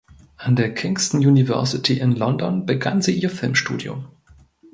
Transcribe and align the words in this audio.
An 0.37 0.55
der 0.55 0.73
Kingston 0.73 1.19
University 1.23 1.99
in 1.99 2.13
London 2.15 2.65
begann 2.65 3.03
sie 3.03 3.13
ihr 3.19 3.29
Filmstudium. 3.29 4.07